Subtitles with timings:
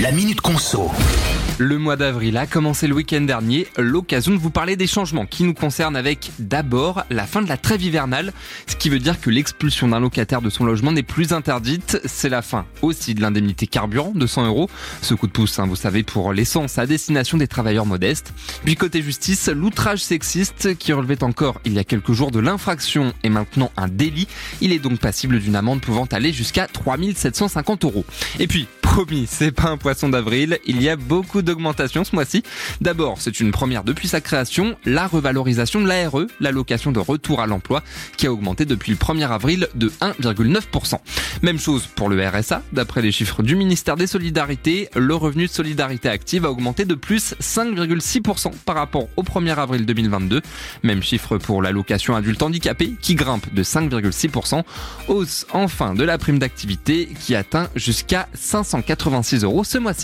[0.00, 0.90] La Minute Conso.
[1.58, 5.42] Le mois d'avril a commencé le week-end dernier, l'occasion de vous parler des changements qui
[5.42, 8.32] nous concernent avec d'abord la fin de la trêve hivernale,
[8.66, 12.00] ce qui veut dire que l'expulsion d'un locataire de son logement n'est plus interdite.
[12.06, 14.70] C'est la fin aussi de l'indemnité carburant de 100 euros.
[15.02, 18.32] Ce coup de pouce, hein, vous savez, pour l'essence à destination des travailleurs modestes.
[18.64, 23.12] Puis côté justice, l'outrage sexiste qui relevait encore il y a quelques jours de l'infraction
[23.22, 24.28] est maintenant un délit.
[24.62, 28.06] Il est donc passible d'une amende pouvant aller jusqu'à 3750 euros.
[28.38, 32.42] Et puis, promis, c'est pas un poisson d'avril, il y a beaucoup d'augmentation ce mois-ci.
[32.80, 37.46] D'abord, c'est une première depuis sa création, la revalorisation de l'ARE, l'allocation de retour à
[37.46, 37.84] l'emploi,
[38.16, 40.98] qui a augmenté depuis le 1er avril de 1,9%.
[41.42, 45.52] Même chose pour le RSA, d'après les chiffres du ministère des Solidarités, le revenu de
[45.52, 50.42] solidarité active a augmenté de plus 5,6% par rapport au 1er avril 2022.
[50.82, 54.64] Même chiffre pour l'allocation adulte handicapé, qui grimpe de 5,6%.
[55.06, 59.98] Hausse enfin de la prime d'activité, qui atteint jusqu'à 500 86 euros ce mois-ci.